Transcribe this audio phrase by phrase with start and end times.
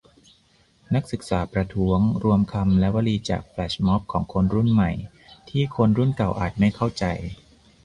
[0.95, 4.91] นักศึกษาประท้วง: รวมคำและวลีจากแฟลชม็อบของคนรุ่นใหม่
[5.49, 7.05] ที่คนรุ่นเก่าอาจไม่เข้าใจ